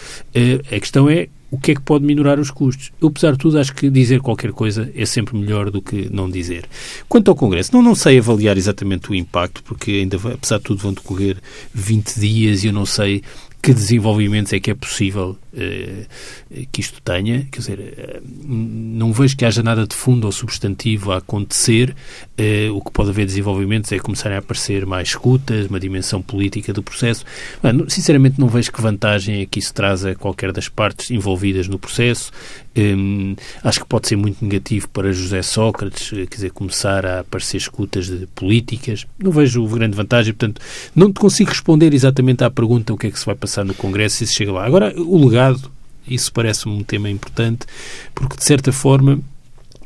[0.67, 2.91] a questão é o que é que pode minorar os custos?
[3.01, 6.29] Eu, apesar de tudo, acho que dizer qualquer coisa é sempre melhor do que não
[6.29, 6.65] dizer.
[7.09, 10.83] Quanto ao Congresso, não, não sei avaliar exatamente o impacto, porque ainda, apesar de tudo,
[10.83, 11.37] vão decorrer
[11.73, 13.23] 20 dias e eu não sei
[13.63, 15.39] que desenvolvimentos é que é possível
[16.73, 17.47] que isto tenha.
[17.51, 21.95] Quer dizer, uh, não vejo que haja nada de fundo ou substantivo a acontecer.
[22.39, 26.73] Uh, o que pode haver desenvolvimentos é começarem a aparecer mais escutas, uma dimensão política
[26.73, 27.25] do processo.
[27.89, 31.79] Sinceramente, não vejo que vantagem é que isso traz a qualquer das partes envolvidas no
[31.79, 32.31] processo.
[32.77, 37.57] Um, acho que pode ser muito negativo para José Sócrates, quer dizer, começar a aparecer
[37.59, 39.07] escutas de políticas.
[39.17, 40.61] Não vejo grande vantagem, portanto,
[40.95, 43.75] não te consigo responder exatamente à pergunta o que é que se vai passar no
[43.75, 44.67] Congresso e se chega lá.
[44.67, 45.44] Agora, o legado,
[46.07, 47.67] isso parece-me um tema importante,
[48.15, 49.21] porque de certa forma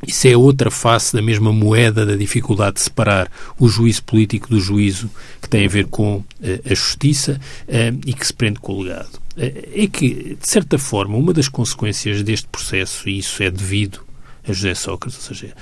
[0.07, 4.61] isso é outra face da mesma moeda da dificuldade de separar o juízo político do
[4.61, 5.11] juízo
[5.43, 6.25] que tem a ver com uh,
[6.65, 9.17] a justiça uh, e que se prende com o legado.
[9.37, 9.43] Uh,
[9.75, 14.01] é que, de certa forma, uma das consequências deste processo, e isso é devido
[14.49, 15.55] a José Sócrates, ou seja,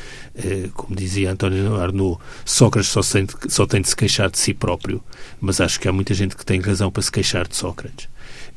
[0.75, 3.01] como dizia António Arnaud, Sócrates só,
[3.49, 5.03] só tem de se queixar de si próprio,
[5.41, 8.07] mas acho que há muita gente que tem razão para se queixar de Sócrates.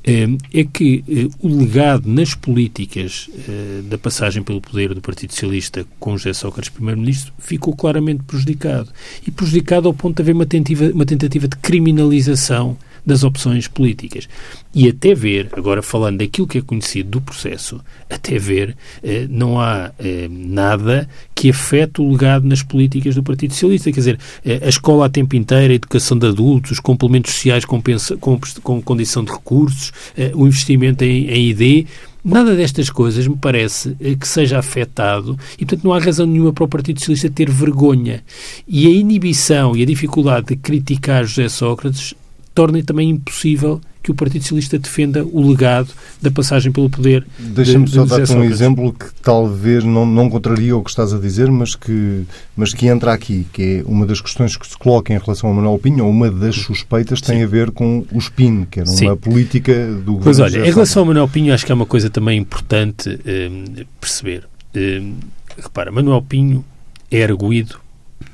[0.03, 5.33] Ehm, é que eh, o legado nas políticas eh, da passagem pelo poder do Partido
[5.33, 8.89] Socialista com José Sócrates Primeiro-Ministro ficou claramente prejudicado.
[9.27, 14.27] E prejudicado ao ponto de haver uma tentativa, uma tentativa de criminalização das opções políticas.
[14.73, 19.59] E até ver, agora falando daquilo que é conhecido do processo, até ver, eh, não
[19.59, 23.91] há eh, nada que afete o legado nas políticas do Partido Socialista.
[23.91, 27.65] Quer dizer, eh, a escola a tempo inteiro, a educação de adultos, os complementos sociais
[27.65, 27.81] com,
[28.19, 31.87] com, com condição de recursos, eh, o investimento em, em ID,
[32.23, 36.51] Nada destas coisas me parece eh, que seja afetado e, portanto, não há razão nenhuma
[36.51, 38.23] para o Partido Socialista ter vergonha.
[38.67, 42.13] E a inibição e a dificuldade de criticar José Sócrates
[42.53, 45.89] torna também impossível que o Partido Socialista defenda o legado
[46.21, 47.25] da passagem pelo poder.
[47.37, 51.19] Deixa-me de, só dar-te um exemplo que talvez não, não contraria o que estás a
[51.19, 52.23] dizer, mas que,
[52.55, 55.53] mas que entra aqui, que é uma das questões que se coloca em relação a
[55.53, 57.43] Manuel Pinho, ou uma das suspeitas tem Sim.
[57.43, 59.15] a ver com o SPIN, que era uma Sim.
[59.17, 60.23] política do governo.
[60.23, 63.83] Pois olha, em relação a Manuel Pinho, acho que é uma coisa também importante hum,
[63.99, 64.47] perceber.
[64.75, 65.15] Hum,
[65.57, 66.63] repara, Manuel Pinho
[67.11, 67.79] é arguído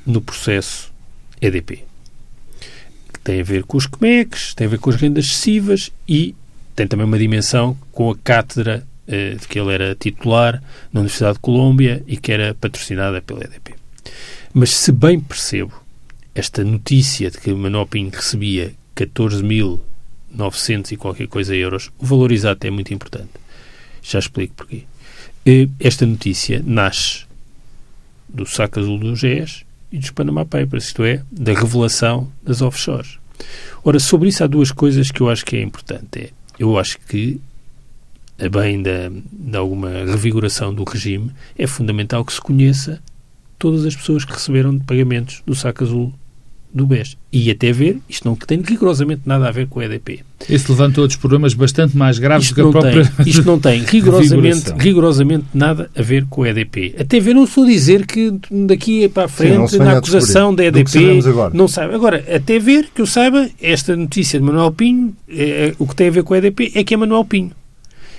[0.06, 0.92] no processo
[1.40, 1.84] EDP
[3.26, 6.32] tem a ver com os CMECs, tem a ver com as rendas excessivas e
[6.76, 10.62] tem também uma dimensão com a cátedra eh, de que ele era titular
[10.92, 13.74] na Universidade de Colômbia e que era patrocinada pela EDP.
[14.54, 15.72] Mas se bem percebo
[16.36, 22.64] esta notícia de que Manuel Pinho recebia 14.900 e qualquer coisa euros, o valor exato
[22.64, 23.32] é muito importante.
[24.02, 24.84] Já explico porquê.
[25.44, 27.26] Eh, esta notícia nasce
[28.28, 29.65] do saco azul do GES
[29.96, 33.18] e dos Panama Papers, isto é, da revelação das offshores.
[33.82, 36.18] Ora, sobre isso há duas coisas que eu acho que é importante.
[36.18, 37.40] É, eu acho que,
[38.38, 43.02] a bem da, de alguma revigoração do regime, é fundamental que se conheça
[43.58, 46.12] todas as pessoas que receberam pagamentos do saco azul
[46.76, 47.16] do BES.
[47.32, 50.20] E até ver, isto não tem rigorosamente nada a ver com o EDP.
[50.48, 53.04] Isso levantou outros problemas bastante mais graves isto do que a própria.
[53.06, 56.94] Tem, isto não tem rigorosamente, rigorosamente nada a ver com o EDP.
[56.98, 60.64] Até ver, não estou a dizer que daqui para a frente, Sim, na acusação da
[60.64, 61.20] EDP,
[61.54, 61.94] não sabe.
[61.94, 66.08] Agora, até ver que eu saiba, esta notícia de Manuel Pinho, é, o que tem
[66.08, 67.52] a ver com o EDP é que é Manuel Pinho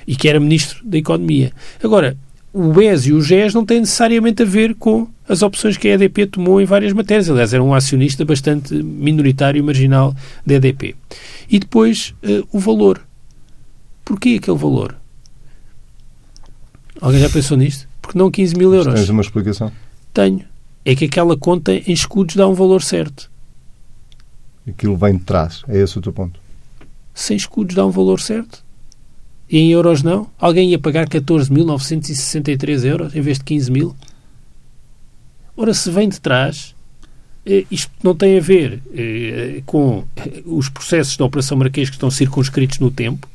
[0.07, 1.51] e que era Ministro da Economia.
[1.83, 2.17] Agora,
[2.57, 5.93] o BES e o GES não têm necessariamente a ver com as opções que a
[5.93, 7.29] EDP tomou em várias matérias.
[7.29, 10.95] Aliás, era um acionista bastante minoritário e marginal da EDP.
[11.47, 12.99] E depois, uh, o valor.
[14.03, 14.95] Porquê aquele valor?
[16.99, 17.87] Alguém já pensou nisto?
[18.01, 18.95] Porque não 15 mil euros?
[18.95, 19.71] Tens uma explicação?
[20.11, 20.43] Tenho.
[20.83, 23.29] É que aquela conta em escudos dá um valor certo.
[24.67, 25.61] Aquilo vem de trás.
[25.67, 26.39] É esse o teu ponto.
[27.13, 28.65] Sem escudos dá um valor certo?
[29.49, 30.27] E em euros não?
[30.37, 33.95] Alguém ia pagar 14.963 euros em vez de 15 mil?
[35.55, 36.75] Ora, se vem de trás,
[37.45, 40.03] eh, isto não tem a ver eh, com
[40.45, 43.27] os processos da Operação Marquês que estão circunscritos no tempo,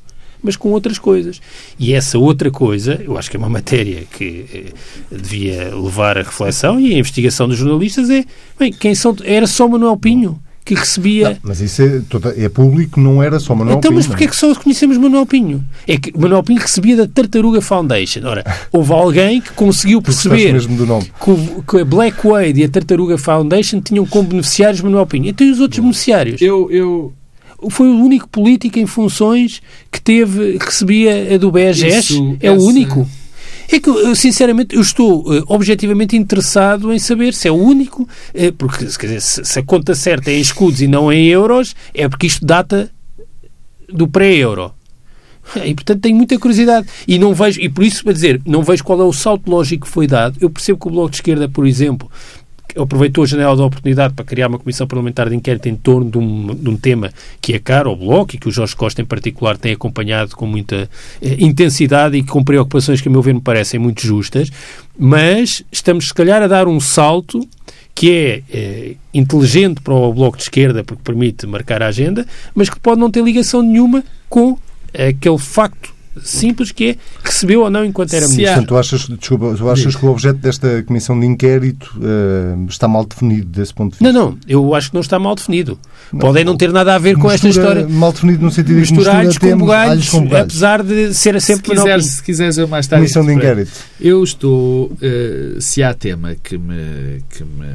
[0.42, 1.40] mas com outras coisas.
[1.78, 4.72] E essa outra coisa, eu acho que é uma matéria que eh,
[5.10, 8.24] devia levar a reflexão e a investigação dos jornalistas é,
[8.58, 11.30] bem, quem são, era só Manuel Pinho que recebia.
[11.30, 14.00] Não, mas isso é, toda, é, público, não era só Manuel então, Pinho.
[14.00, 15.64] Então, mas porquê é que só conhecemos Manuel Pinho?
[15.86, 18.20] É que Manuel Pinho recebia da Tartaruga Foundation.
[18.24, 23.80] Ora, houve alguém que conseguiu perceber que, que a Black Wade e a Tartaruga Foundation
[23.80, 25.28] tinham como beneficiários Manuel Pinho.
[25.28, 26.40] Então, e os outros beneficiários?
[26.40, 27.12] Eu, eu,
[27.70, 32.36] foi o único político em funções que teve recebia a do BGS.
[32.40, 32.52] é essa...
[32.52, 33.08] o único.
[33.72, 38.52] É que, sinceramente, eu estou uh, objetivamente interessado em saber se é o único, uh,
[38.58, 42.06] porque dizer, se, se, a conta certa é em escudos e não em euros, é
[42.06, 42.90] porque isto data
[43.88, 44.74] do pré-euro.
[45.64, 46.86] E, portanto, tenho muita curiosidade.
[47.08, 49.86] E não vejo, e por isso, para dizer, não vejo qual é o salto lógico
[49.86, 50.36] que foi dado.
[50.40, 52.10] Eu percebo que o Bloco de Esquerda, por exemplo,
[52.76, 56.18] aproveitou a janela da oportunidade para criar uma comissão parlamentar de inquérito em torno de
[56.18, 59.04] um, de um tema que é caro ao Bloco e que o Jorge Costa, em
[59.04, 60.88] particular, tem acompanhado com muita
[61.20, 64.50] eh, intensidade e com preocupações que, a meu ver, me parecem muito justas,
[64.98, 67.46] mas estamos, se calhar, a dar um salto
[67.94, 72.70] que é, é inteligente para o Bloco de Esquerda, porque permite marcar a agenda, mas
[72.70, 74.56] que pode não ter ligação nenhuma com
[74.94, 78.46] aquele facto simples que é recebeu ou não enquanto era ministro.
[78.46, 82.86] Portanto, tu achas, desculpa, tu achas que o objeto desta comissão de inquérito uh, está
[82.86, 84.12] mal definido desse ponto de vista?
[84.12, 85.78] Não, não, eu acho que não está mal definido.
[86.12, 87.88] Não, Podem não ter nada a ver com esta história.
[87.88, 91.70] Mal definido no sentido de que mistura com bugalhos, com bugalhos, apesar de ser sempre
[91.70, 93.02] se quiseres, se quiseres eu mais tarde.
[93.02, 93.72] Comissão de inquérito.
[94.00, 97.72] Eu estou, uh, se há tema que me, que me,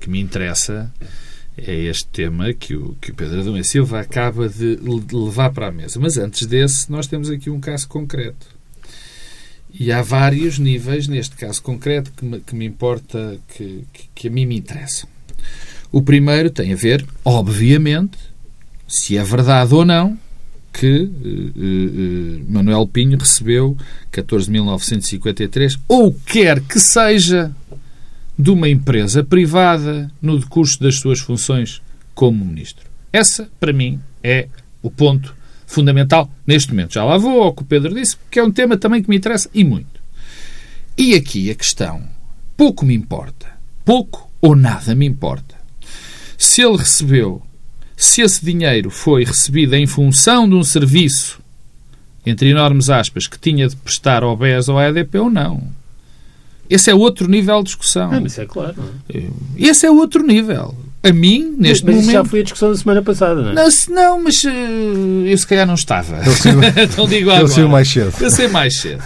[0.00, 0.90] que me interessa,
[1.66, 4.78] é este tema que o, que o Pedro Adão e Silva acaba de,
[5.12, 5.98] levar para a mesa.
[5.98, 8.46] Mas antes desse, nós temos aqui um caso concreto.
[9.72, 14.28] E há vários níveis neste caso concreto que me, que me importa, que, que, que,
[14.28, 15.08] a mim me interessam.
[15.90, 18.18] O primeiro tem a ver, obviamente,
[18.86, 20.18] se é verdade ou não,
[20.72, 23.76] que uh, uh, Manuel Pinho recebeu
[24.12, 27.54] 14.953, ou quer que seja
[28.38, 31.82] de uma empresa privada no decurso das suas funções
[32.14, 32.86] como ministro.
[33.12, 34.48] Essa, para mim, é
[34.82, 35.34] o ponto
[35.66, 36.94] fundamental neste momento.
[36.94, 39.16] Já lá vou ao que o Pedro disse, que é um tema também que me
[39.16, 40.00] interessa e muito.
[40.96, 42.02] E aqui a questão,
[42.56, 43.46] pouco me importa,
[43.84, 45.56] pouco ou nada me importa.
[46.36, 47.42] Se ele recebeu,
[47.96, 51.40] se esse dinheiro foi recebido em função de um serviço,
[52.24, 55.62] entre enormes aspas, que tinha de prestar ao BES ou à EDP ou não.
[56.68, 58.10] Esse é outro nível de discussão.
[58.12, 58.74] Ah, mas é claro.
[59.56, 60.74] Esse é outro nível.
[61.02, 62.12] A mim, neste mas, mas momento.
[62.12, 63.54] já foi a discussão da semana passada, não é?
[63.54, 64.48] Não, não mas uh,
[65.26, 66.20] eu se calhar não estava.
[66.82, 67.44] então digo agora.
[67.44, 68.12] Eu sei mais cedo.
[68.20, 69.02] Eu sei mais cedo.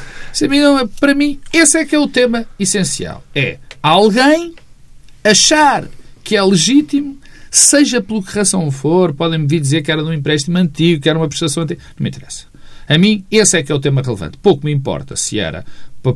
[0.99, 3.23] Para mim, esse é que é o tema essencial.
[3.35, 4.55] É alguém
[5.23, 5.85] achar
[6.25, 7.19] que é legítimo,
[7.51, 11.09] seja pelo que razão for, podem-me vir dizer que era de um empréstimo antigo, que
[11.09, 11.81] era uma prestação antiga.
[11.99, 12.52] Não me interessa.
[12.93, 14.37] A mim, esse é que é o tema relevante.
[14.37, 15.65] Pouco me importa se era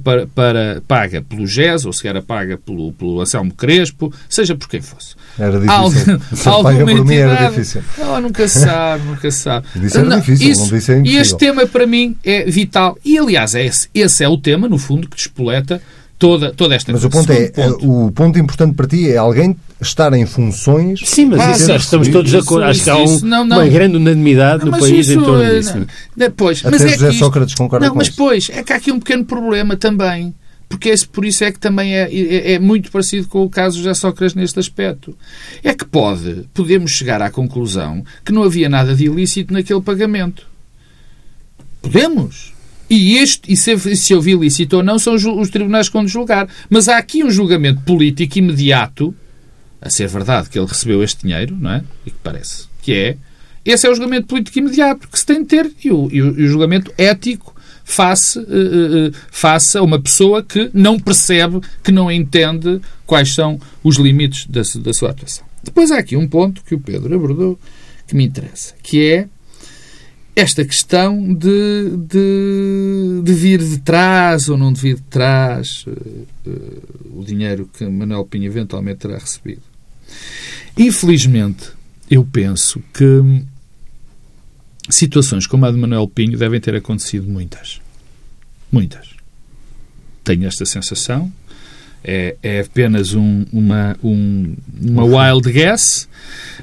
[0.02, 4.68] para, para, paga pelo GES ou se era paga pelo, pelo Anselmo Crespo, seja por
[4.68, 5.14] quem fosse.
[5.38, 6.20] Era difícil.
[6.44, 7.82] Al, paga por mim era difícil.
[7.96, 9.66] Não, nunca sabe, nunca sabe.
[9.74, 12.98] Disse era não, difícil, isso, não disse é E este tema para mim é vital.
[13.02, 15.80] E aliás, é esse, esse é o tema, no fundo, que despoleta
[16.18, 18.06] toda, toda esta Mas o ponto é, ponto.
[18.06, 21.00] o ponto importante para ti é alguém estar em funções.
[21.04, 22.64] Sim, mas isso, estamos todos de acordo.
[22.64, 23.58] Acho que há um, não, não.
[23.58, 25.86] uma grande unanimidade não, no país isso, em torno é, disso.
[26.16, 28.16] Depois, Até mas é José Sócrates concorda não, com mas isso.
[28.16, 30.34] pois, é que há aqui um pequeno problema também.
[30.68, 33.78] Porque esse, por isso é que também é, é, é muito parecido com o caso
[33.78, 35.16] José Sócrates neste aspecto.
[35.62, 40.44] É que pode, podemos chegar à conclusão que não havia nada de ilícito naquele pagamento.
[41.80, 42.55] Podemos.
[42.88, 46.48] E, este, e se, se houve ilícito ou não, são os tribunais que vão julgar.
[46.70, 49.14] Mas há aqui um julgamento político imediato,
[49.80, 51.84] a ser verdade que ele recebeu este dinheiro, não é?
[52.04, 53.16] E que parece que é.
[53.64, 56.40] Esse é o julgamento político imediato que se tem de ter e o, e o,
[56.40, 61.90] e o julgamento ético face, uh, uh, face a uma pessoa que não percebe, que
[61.90, 65.44] não entende quais são os limites da, da sua atuação.
[65.62, 67.58] Depois há aqui um ponto que o Pedro abordou
[68.06, 69.28] que me interessa, que é
[70.36, 75.90] esta questão de, de, de, vir de trás ou não de vir de trás uh,
[76.46, 79.62] uh, o dinheiro que Manuel Pinho eventualmente terá recebido.
[80.76, 81.70] Infelizmente,
[82.10, 83.42] eu penso que
[84.90, 87.80] situações como a de Manuel Pinho devem ter acontecido muitas.
[88.70, 89.08] Muitas.
[90.22, 91.32] Tenho esta sensação.
[92.06, 96.08] é, é apenas um, uma, um, uma wild guess,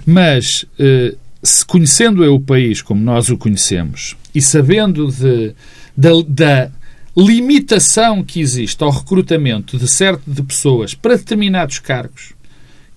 [0.05, 5.53] mas eh, se conhecendo eu o país como nós o conhecemos e sabendo de,
[5.95, 6.71] da,
[7.15, 12.33] limitação que existe ao recrutamento de certo de pessoas para determinados cargos,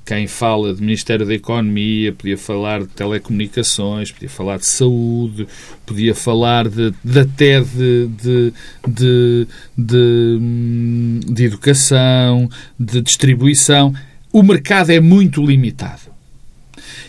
[0.07, 5.49] quem fala de Ministério da Economia podia falar de telecomunicações, podia falar de saúde,
[5.84, 8.53] podia falar de, de até de, de,
[8.86, 13.92] de, de, hum, de educação, de distribuição.
[14.32, 16.06] O mercado é muito limitado.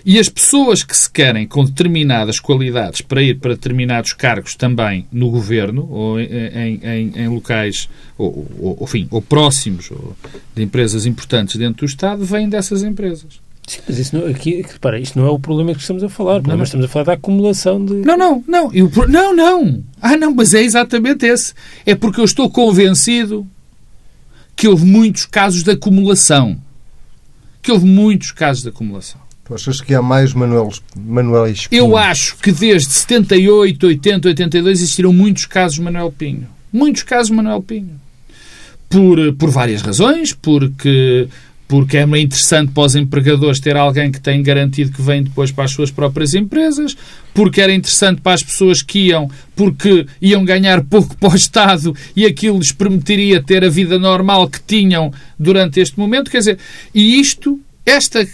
[0.10, 5.06] E as pessoas que se querem com determinadas qualidades para ir para determinados cargos também
[5.12, 10.16] no governo ou em, em, em locais ou, ou, enfim, ou próximos ou
[10.56, 13.42] de empresas importantes dentro do Estado vêm dessas empresas.
[13.68, 16.42] Sim, mas isso não, aqui, repara, isto não é o problema que estamos a falar.
[16.42, 17.96] Não, mas estamos a falar da acumulação de.
[17.96, 18.74] Não, não, não.
[18.74, 19.84] Eu, não, não.
[20.02, 21.54] Ah, não, mas é exatamente esse.
[21.86, 23.46] É porque eu estou convencido
[24.56, 26.58] que houve muitos casos de acumulação.
[27.62, 29.27] Que houve muitos casos de acumulação.
[29.48, 31.54] Tu achas que há mais Manuel, Manuel?
[31.72, 36.48] Eu acho que desde 78, 80, 82 existiram muitos casos Manuel Pinho.
[36.72, 37.98] Muitos casos Manuel Pinho.
[38.90, 41.30] Por, por várias razões, porque
[41.66, 45.66] porque é interessante para os empregadores ter alguém que tem garantido que vem depois para
[45.66, 46.96] as suas próprias empresas,
[47.34, 51.94] porque era interessante para as pessoas que iam, porque iam ganhar pouco para o Estado
[52.16, 56.32] e aquilo lhes permitiria ter a vida normal que tinham durante este momento.
[56.32, 56.60] Quer dizer,
[56.96, 58.26] e isto, esta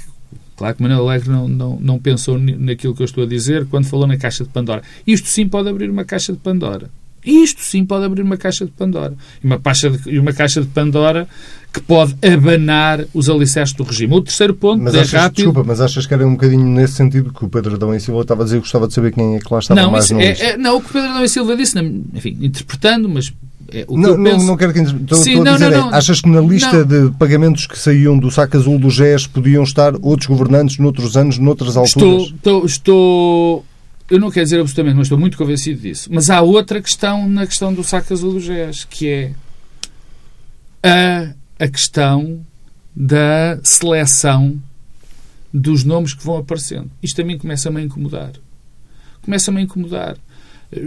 [0.64, 3.84] Claro que Manuel Alegre não, não, não pensou naquilo que eu estou a dizer quando
[3.84, 4.82] falou na caixa de Pandora.
[5.06, 6.90] Isto sim pode abrir uma caixa de Pandora.
[7.26, 9.14] Isto sim pode abrir uma caixa de Pandora.
[9.44, 11.28] E uma, caixa de, uma caixa de Pandora
[11.74, 14.14] que pode abanar os alicerces do regime.
[14.14, 15.36] O terceiro ponto mas é achas, rápido...
[15.36, 18.22] Desculpa, mas achas que era um bocadinho nesse sentido que o Pedro Adão e Silva
[18.22, 20.22] estava a dizer que gostava de saber quem é que lá estava não, mais no
[20.22, 21.78] é, é, Não, o que o Pedro Adão e Silva disse,
[22.14, 23.34] enfim, interpretando, mas
[23.72, 24.46] é, não, que não, penso...
[24.46, 24.80] não quero que.
[24.80, 27.78] Estou, Sim, estou a dizer, não, não, é, achas que na lista de pagamentos que
[27.78, 32.24] saíam do saco azul do GES podiam estar outros governantes noutros anos, noutras alturas?
[32.24, 33.66] Estou, estou, estou,
[34.10, 36.10] Eu não quero dizer absolutamente, mas estou muito convencido disso.
[36.12, 39.32] Mas há outra questão na questão do saco azul do GES, que é
[40.84, 41.34] a,
[41.64, 42.42] a questão
[42.96, 44.62] da seleção
[45.54, 46.90] dos nomes que vão aparecendo.
[47.02, 48.32] Isto a mim começa-me a incomodar.
[49.22, 50.18] Começa-me a incomodar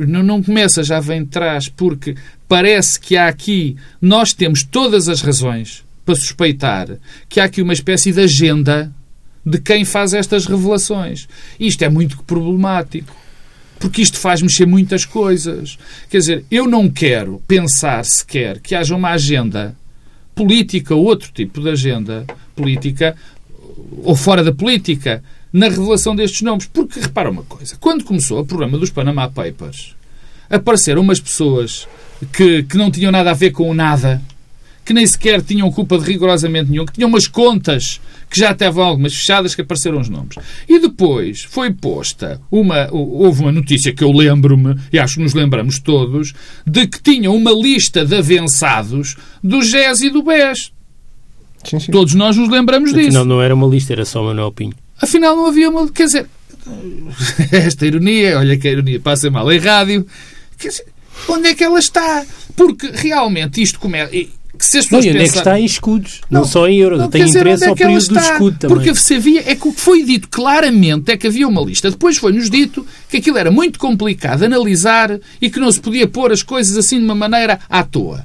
[0.07, 2.15] não, não começa, já vem de trás, porque
[2.49, 6.89] parece que há aqui, nós temos todas as razões para suspeitar
[7.29, 8.93] que há aqui uma espécie de agenda
[9.45, 11.29] de quem faz estas revelações.
[11.59, 13.15] Isto é muito problemático.
[13.79, 15.79] Porque isto faz mexer muitas coisas.
[16.09, 19.77] Quer dizer, eu não quero pensar sequer que haja uma agenda
[20.35, 22.25] política ou outro tipo de agenda
[22.55, 23.15] política
[24.03, 25.23] ou fora da política
[25.57, 26.67] na revelação destes nomes.
[26.67, 29.97] Porque, repara uma coisa, quando começou o programa dos Panama Papers,
[30.51, 31.89] apareceram umas pessoas
[32.31, 34.21] que, que não tinham nada a ver com o nada,
[34.85, 38.85] que nem sequer tinham culpa de rigorosamente nenhum, que tinham umas contas que já estavam
[38.85, 40.37] algumas fechadas que apareceram os nomes.
[40.69, 42.89] E depois foi posta uma.
[42.93, 46.35] Houve uma notícia que eu lembro-me, e acho que nos lembramos todos,
[46.67, 50.71] de que tinham uma lista de avançados do GES e do BES.
[51.65, 51.91] Sim, sim.
[51.91, 53.17] Todos nós nos lembramos disso.
[53.17, 54.75] Não, não era uma lista, era só Manuel Pinho.
[55.01, 55.89] Afinal, não havia uma.
[55.91, 56.27] Quer dizer,
[57.53, 60.07] esta ironia, olha que a ironia passa mal em rádio.
[60.59, 60.87] Quer dizer,
[61.29, 62.25] onde é que ela está?
[62.55, 64.13] Porque realmente isto começa.
[64.59, 65.21] Se as pessoas não, e onde pensam...
[65.21, 66.99] é que está em escudos, não, não só em euros.
[66.99, 68.77] Não, tem interesse é ao período do escudo também.
[68.77, 71.91] Porque você via, é que o que foi dito claramente é que havia uma lista.
[71.91, 76.33] Depois foi-nos dito que aquilo era muito complicado analisar e que não se podia pôr
[76.33, 78.25] as coisas assim de uma maneira à toa.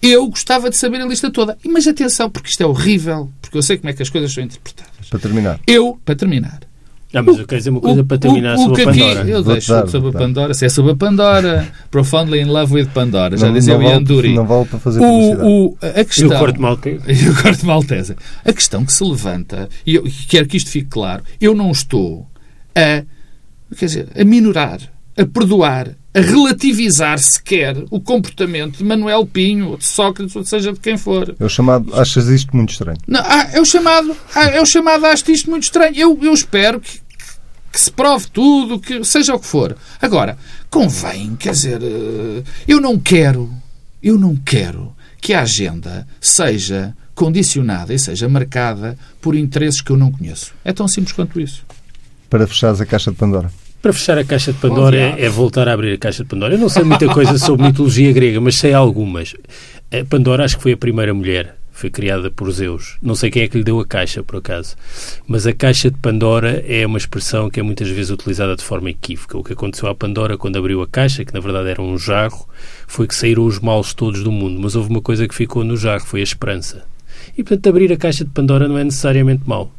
[0.00, 1.58] Eu gostava de saber a lista toda.
[1.66, 4.44] Mas atenção, porque isto é horrível, porque eu sei como é que as coisas são
[4.44, 4.93] interpretadas.
[5.10, 5.60] Para terminar.
[5.66, 6.60] Eu, para terminar.
[7.14, 9.20] Não, mas eu quero dizer uma coisa o, para terminar o, o, sobre a Pandora.
[9.20, 10.54] Aqui, eu deixo dar, sobre a Pandora.
[10.54, 13.36] Se é sobre a Pandora, Profoundly in Love with Pandora.
[13.36, 14.34] Já não, dizia o Ian Dury.
[14.34, 17.04] Não vale para fazer o, o, a questão, e o corte maltese.
[17.24, 18.16] E o corte maltese.
[18.44, 22.26] A questão que se levanta, e eu quero que isto fique claro, eu não estou
[22.74, 23.04] a,
[23.76, 24.80] quer dizer, a minorar,
[25.16, 30.72] a perdoar, a relativizar sequer o comportamento de Manuel Pinho, ou de Sócrates, ou seja
[30.72, 31.34] de quem for.
[31.38, 32.98] É o chamado, achas isto muito estranho?
[33.06, 35.96] Não, ah, é o chamado, ah, é o chamado, acho isto muito estranho.
[35.96, 37.00] Eu, eu espero que,
[37.72, 39.76] que se prove tudo, que seja o que for.
[40.00, 40.38] Agora,
[40.70, 43.52] convém, quer dizer, eh, eu não quero,
[44.00, 49.96] eu não quero que a agenda seja condicionada e seja marcada por interesses que eu
[49.96, 50.52] não conheço.
[50.64, 51.64] É tão simples quanto isso.
[52.30, 53.50] Para fechares a caixa de Pandora.
[53.84, 56.54] Para fechar a caixa de Pandora é, é, voltar a abrir a caixa de Pandora.
[56.54, 59.34] Eu não sei muita coisa sobre mitologia grega, mas sei algumas.
[59.92, 61.58] A Pandora acho que foi a primeira mulher.
[61.70, 62.96] Foi criada por Zeus.
[63.02, 64.74] Não sei quem é que lhe deu a caixa, por acaso.
[65.28, 68.88] Mas a caixa de Pandora é uma expressão que é muitas vezes utilizada de forma
[68.88, 69.36] equívoca.
[69.36, 72.48] O que aconteceu à Pandora quando abriu a caixa, que na verdade era um jarro,
[72.86, 74.58] foi que saíram os males todos do mundo.
[74.62, 76.86] Mas houve uma coisa que ficou no jarro, foi a esperança.
[77.36, 79.70] E, portanto, abrir a caixa de Pandora não é necessariamente mau.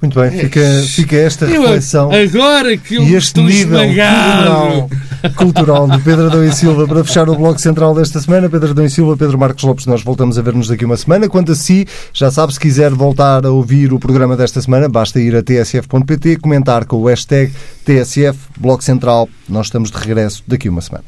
[0.00, 4.90] Muito bem, fica, fica esta Eu, reflexão agora que eu e este nível cultural,
[5.36, 8.48] cultural do Pedro Adão e Silva para fechar o Bloco Central desta semana.
[8.48, 11.28] Pedro Adão e Silva, Pedro Marcos Lopes, nós voltamos a ver-nos daqui uma semana.
[11.28, 15.20] Quanto a si, já sabe, se quiser voltar a ouvir o programa desta semana, basta
[15.20, 17.52] ir a tsf.pt, comentar com o hashtag
[17.84, 19.28] TSF Bloco Central.
[19.46, 21.04] Nós estamos de regresso daqui uma semana.